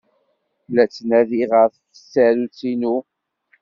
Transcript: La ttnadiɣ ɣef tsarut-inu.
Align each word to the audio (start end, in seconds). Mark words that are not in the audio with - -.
La 0.73 0.83
ttnadiɣ 0.87 1.49
ɣef 1.59 1.73
tsarut-inu. 1.77 2.95